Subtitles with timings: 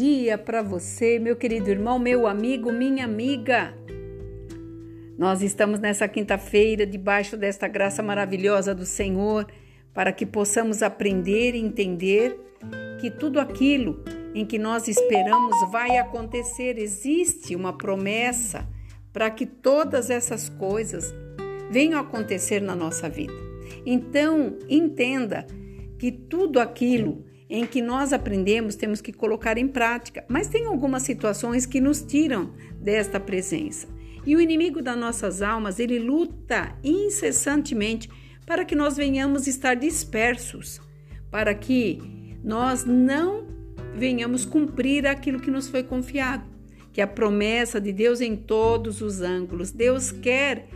[0.00, 3.76] dia para você, meu querido irmão, meu amigo, minha amiga.
[5.18, 9.46] Nós estamos nessa quinta-feira debaixo desta graça maravilhosa do Senhor
[9.92, 12.40] para que possamos aprender e entender
[12.98, 14.02] que tudo aquilo
[14.34, 16.78] em que nós esperamos vai acontecer.
[16.78, 18.66] Existe uma promessa
[19.12, 21.12] para que todas essas coisas
[21.70, 23.34] venham a acontecer na nossa vida.
[23.84, 25.46] Então, entenda
[25.98, 30.24] que tudo aquilo em que nós aprendemos, temos que colocar em prática.
[30.28, 33.88] Mas tem algumas situações que nos tiram desta presença.
[34.24, 38.08] E o inimigo das nossas almas, ele luta incessantemente
[38.46, 40.80] para que nós venhamos estar dispersos,
[41.28, 42.00] para que
[42.44, 43.46] nós não
[43.96, 46.44] venhamos cumprir aquilo que nos foi confiado,
[46.92, 49.72] que é a promessa de Deus em todos os ângulos.
[49.72, 50.68] Deus quer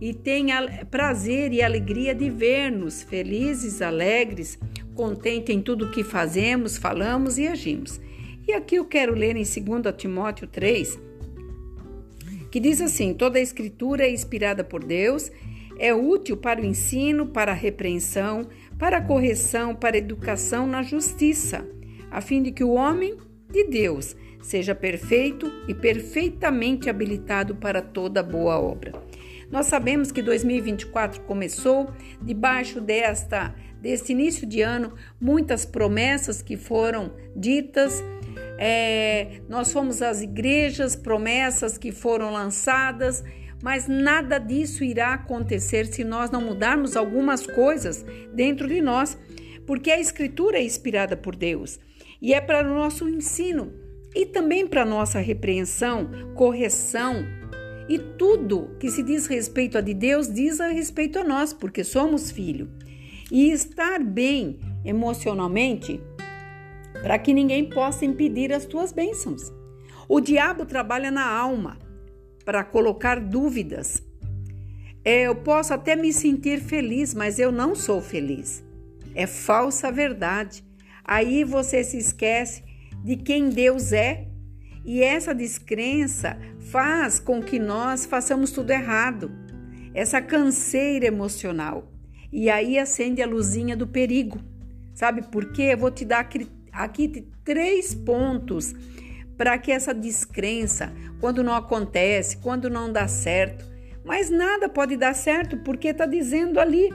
[0.00, 0.46] e tem
[0.90, 4.58] prazer e alegria de ver-nos felizes, alegres,
[5.00, 7.98] contente em tudo que fazemos, falamos e agimos.
[8.46, 11.00] E aqui eu quero ler em 2 Timóteo 3,
[12.50, 15.32] que diz assim: toda a escritura é inspirada por Deus,
[15.78, 18.46] é útil para o ensino, para a repreensão,
[18.78, 21.66] para a correção, para a educação na justiça,
[22.10, 23.16] a fim de que o homem
[23.50, 28.92] de Deus seja perfeito e perfeitamente habilitado para toda boa obra.
[29.50, 31.90] Nós sabemos que 2024 começou
[32.22, 38.02] debaixo desta deste início de ano, muitas promessas que foram ditas.
[38.58, 43.24] É, nós fomos às igrejas, promessas que foram lançadas,
[43.62, 49.18] mas nada disso irá acontecer se nós não mudarmos algumas coisas dentro de nós,
[49.66, 51.80] porque a Escritura é inspirada por Deus
[52.20, 53.72] e é para o nosso ensino
[54.14, 57.24] e também para nossa repreensão, correção,
[57.88, 61.82] e tudo que se diz respeito a de Deus diz a respeito a nós, porque
[61.82, 62.70] somos filho.
[63.30, 66.00] E estar bem emocionalmente
[67.02, 69.52] para que ninguém possa impedir as tuas bênçãos.
[70.08, 71.78] O diabo trabalha na alma
[72.44, 74.02] para colocar dúvidas.
[75.04, 78.64] É, eu posso até me sentir feliz, mas eu não sou feliz.
[79.14, 80.64] É falsa verdade.
[81.04, 82.62] Aí você se esquece
[83.02, 84.26] de quem Deus é
[84.84, 86.38] e essa descrença
[86.70, 89.30] faz com que nós façamos tudo errado.
[89.92, 91.90] Essa canseira emocional.
[92.32, 94.38] E aí acende a luzinha do perigo.
[94.94, 95.70] Sabe por quê?
[95.72, 96.28] Eu vou te dar
[96.72, 98.74] aqui três pontos
[99.36, 103.64] para que essa descrença, quando não acontece, quando não dá certo,
[104.04, 106.94] mas nada pode dar certo porque está dizendo ali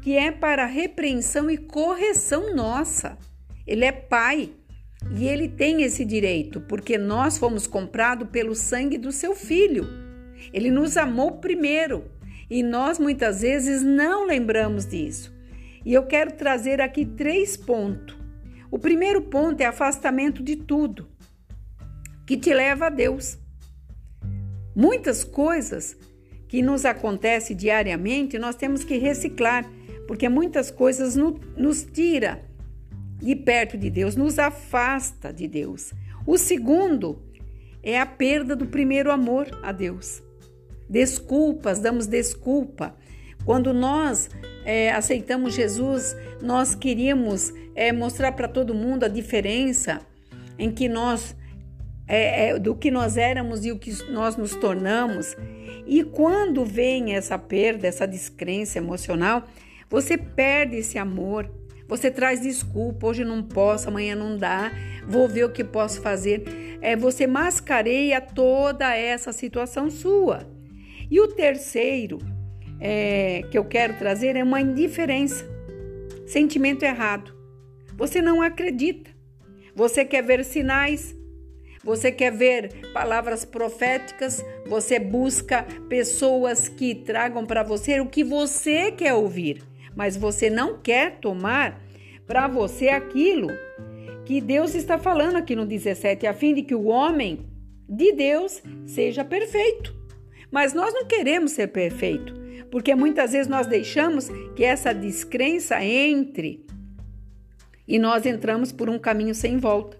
[0.00, 3.18] que é para repreensão e correção nossa.
[3.66, 4.52] Ele é pai.
[5.08, 9.86] E ele tem esse direito, porque nós fomos comprados pelo sangue do seu filho.
[10.52, 12.04] Ele nos amou primeiro
[12.48, 15.32] e nós muitas vezes não lembramos disso.
[15.84, 18.16] E eu quero trazer aqui três pontos.
[18.70, 21.08] O primeiro ponto é afastamento de tudo
[22.26, 23.38] que te leva a Deus.
[24.74, 25.96] Muitas coisas
[26.46, 29.68] que nos acontecem diariamente nós temos que reciclar,
[30.06, 32.49] porque muitas coisas no, nos tira
[33.20, 35.92] de perto de Deus, nos afasta de Deus.
[36.26, 37.22] O segundo
[37.82, 40.22] é a perda do primeiro amor a Deus.
[40.88, 42.94] Desculpas, damos desculpa.
[43.44, 44.28] Quando nós
[44.64, 50.00] é, aceitamos Jesus, nós queríamos é, mostrar para todo mundo a diferença
[50.58, 51.34] em que nós
[52.06, 55.36] é, é, do que nós éramos e o que nós nos tornamos.
[55.86, 59.44] E quando vem essa perda, essa descrença emocional,
[59.90, 61.50] você perde esse amor,
[61.88, 64.70] você traz desculpa, hoje não posso, amanhã não dá,
[65.04, 66.78] vou ver o que posso fazer.
[66.80, 70.48] É, você mascareia toda essa situação sua.
[71.10, 72.18] E o terceiro
[72.78, 75.44] é, que eu quero trazer é uma indiferença,
[76.28, 77.36] sentimento errado.
[77.96, 79.10] Você não acredita,
[79.74, 81.16] você quer ver sinais,
[81.82, 88.92] você quer ver palavras proféticas, você busca pessoas que tragam para você o que você
[88.92, 91.80] quer ouvir mas você não quer tomar
[92.26, 93.48] para você aquilo
[94.24, 97.46] que Deus está falando aqui no 17, a fim de que o homem
[97.88, 99.92] de Deus seja perfeito.
[100.50, 102.34] Mas nós não queremos ser perfeito,
[102.70, 106.64] porque muitas vezes nós deixamos que essa descrença entre
[107.86, 109.98] e nós entramos por um caminho sem volta.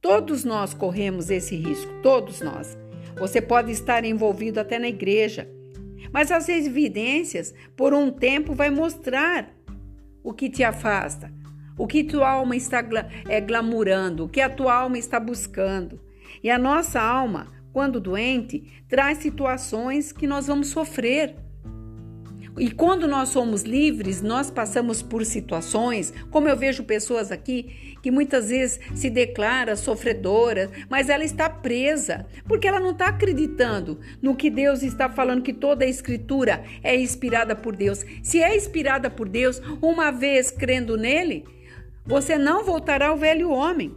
[0.00, 2.78] Todos nós corremos esse risco, todos nós.
[3.18, 5.46] Você pode estar envolvido até na igreja,
[6.12, 9.50] mas as evidências, por um tempo, vai mostrar
[10.22, 11.32] o que te afasta,
[11.78, 12.84] o que tua alma está
[13.28, 16.00] é, glamurando, o que a tua alma está buscando.
[16.42, 21.36] E a nossa alma, quando doente, traz situações que nós vamos sofrer.
[22.58, 28.10] E quando nós somos livres, nós passamos por situações, como eu vejo pessoas aqui que
[28.12, 34.36] muitas vezes se declara sofredora, mas ela está presa, porque ela não está acreditando no
[34.36, 38.06] que Deus está falando, que toda a Escritura é inspirada por Deus.
[38.22, 41.46] Se é inspirada por Deus, uma vez crendo nele,
[42.04, 43.92] você não voltará ao velho homem.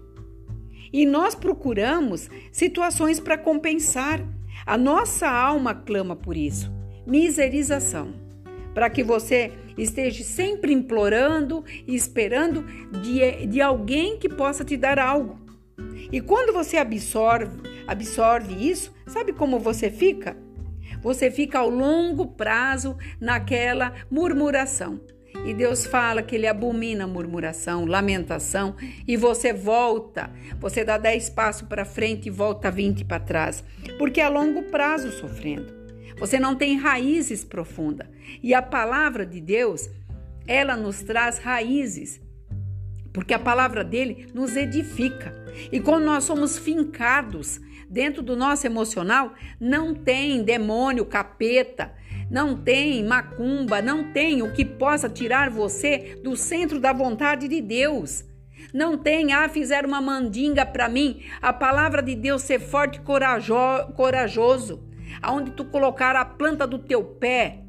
[0.91, 4.25] E nós procuramos situações para compensar.
[4.65, 6.73] A nossa alma clama por isso.
[7.05, 8.15] Miserização.
[8.73, 9.51] Para que você
[9.83, 12.63] esteja sempre implorando e esperando
[13.01, 15.39] de, de alguém que possa te dar algo.
[16.11, 20.37] E quando você absorve, absorve isso, sabe como você fica?
[21.01, 24.99] Você fica ao longo prazo naquela murmuração.
[25.45, 28.75] E Deus fala que ele abomina murmuração, lamentação,
[29.07, 30.29] e você volta.
[30.59, 33.63] Você dá 10 passos para frente e volta 20 para trás,
[33.97, 35.78] porque é a longo prazo sofrendo.
[36.19, 38.07] Você não tem raízes profundas.
[38.43, 39.89] E a palavra de Deus,
[40.45, 42.21] ela nos traz raízes,
[43.13, 45.33] porque a palavra dele nos edifica.
[45.71, 51.93] E quando nós somos fincados dentro do nosso emocional, não tem demônio, capeta,
[52.29, 57.61] não tem macumba, não tem o que possa tirar você do centro da vontade de
[57.61, 58.23] Deus.
[58.73, 61.23] Não tem, ah, fizeram uma mandinga para mim.
[61.41, 63.55] A palavra de Deus ser forte e corajo,
[63.95, 64.88] corajoso.
[65.21, 67.63] Aonde tu colocar a planta do teu pé,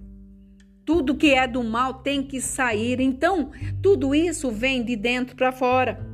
[0.85, 3.00] tudo que é do mal tem que sair.
[3.00, 3.50] Então,
[3.82, 6.05] tudo isso vem de dentro para fora.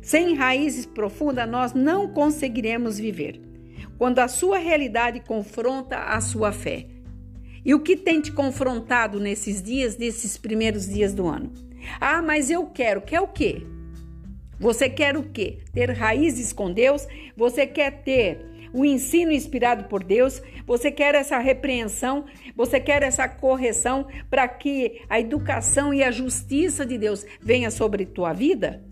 [0.00, 3.40] Sem raízes profundas, nós não conseguiremos viver.
[3.96, 6.86] Quando a sua realidade confronta a sua fé.
[7.64, 11.52] E o que tem te confrontado nesses dias, nesses primeiros dias do ano?
[12.00, 13.00] Ah, mas eu quero.
[13.00, 13.66] Quer o quê?
[14.58, 15.58] Você quer o quê?
[15.72, 17.06] Ter raízes com Deus?
[17.36, 18.44] Você quer ter
[18.74, 20.42] o ensino inspirado por Deus?
[20.66, 22.24] Você quer essa repreensão?
[22.56, 28.04] Você quer essa correção para que a educação e a justiça de Deus venha sobre
[28.04, 28.82] tua vida?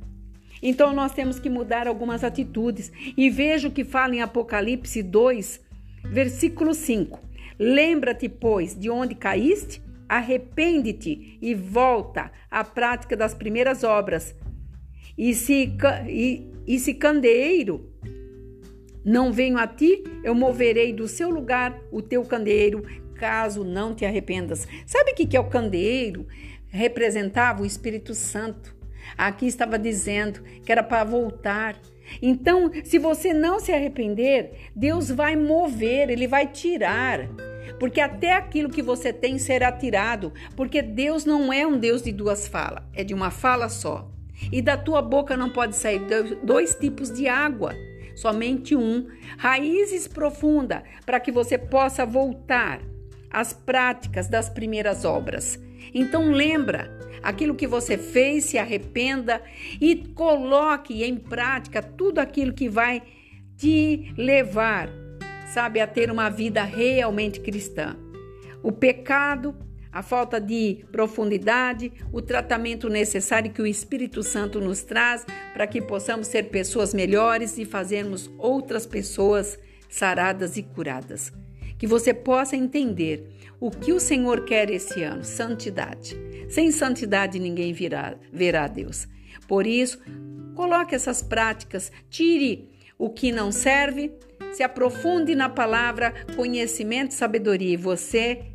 [0.62, 2.92] Então nós temos que mudar algumas atitudes.
[3.16, 5.60] E veja o que fala em Apocalipse 2,
[6.04, 7.18] versículo 5.
[7.58, 14.34] Lembra-te, pois, de onde caíste, arrepende-te e volta à prática das primeiras obras.
[15.18, 15.74] E se,
[16.08, 17.92] e, e se candeeiro
[19.04, 22.84] não venho a ti, eu moverei do seu lugar o teu candeeiro,
[23.14, 24.66] caso não te arrependas.
[24.86, 26.26] Sabe o que é o candeeiro?
[26.68, 28.74] Representava o Espírito Santo.
[29.16, 31.78] Aqui estava dizendo que era para voltar.
[32.20, 37.28] Então, se você não se arrepender, Deus vai mover, Ele vai tirar
[37.78, 42.12] porque até aquilo que você tem será tirado, porque Deus não é um Deus de
[42.12, 44.08] duas falas, é de uma fala só.
[44.52, 46.00] E da tua boca não pode sair
[46.44, 47.74] dois tipos de água,
[48.14, 49.06] somente um.
[49.36, 52.80] Raízes profundas para que você possa voltar
[53.30, 55.58] às práticas das primeiras obras.
[55.94, 56.90] Então lembra,
[57.22, 59.42] aquilo que você fez, se arrependa
[59.80, 63.02] e coloque em prática tudo aquilo que vai
[63.56, 64.88] te levar
[65.52, 67.94] sabe, a ter uma vida realmente cristã.
[68.62, 69.54] O pecado,
[69.92, 75.82] a falta de profundidade, o tratamento necessário que o Espírito Santo nos traz para que
[75.82, 79.58] possamos ser pessoas melhores e fazermos outras pessoas
[79.88, 81.30] saradas e curadas.
[81.78, 83.28] Que você possa entender
[83.60, 86.16] o que o Senhor quer esse ano: santidade.
[86.48, 89.06] Sem santidade ninguém virá, verá Deus.
[89.46, 89.98] Por isso,
[90.54, 94.12] coloque essas práticas, tire o que não serve,
[94.52, 98.51] se aprofunde na palavra conhecimento e sabedoria e você,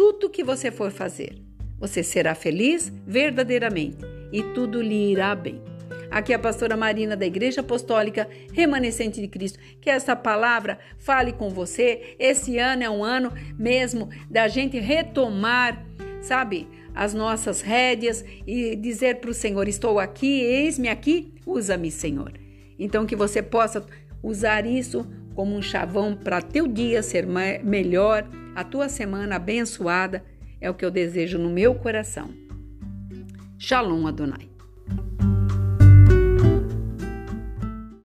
[0.00, 1.36] tudo que você for fazer,
[1.78, 3.98] você será feliz verdadeiramente
[4.32, 5.60] e tudo lhe irá bem.
[6.10, 9.58] Aqui é a pastora Marina da Igreja Apostólica Remanescente de Cristo.
[9.78, 12.16] Que essa palavra fale com você.
[12.18, 15.84] Esse ano é um ano mesmo da gente retomar,
[16.22, 22.32] sabe, as nossas rédeas e dizer para o Senhor: Estou aqui, eis-me aqui, usa-me, Senhor.
[22.78, 23.84] Então, que você possa
[24.22, 25.06] usar isso
[25.40, 27.26] como um chavão para teu dia ser
[27.64, 30.22] melhor, a tua semana abençoada,
[30.60, 32.28] é o que eu desejo no meu coração.
[33.56, 34.49] Shalom Adonai.